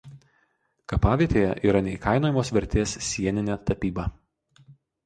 [0.93, 4.13] Kapavietėje yra neįkainojamos vertės sieninė tapyba.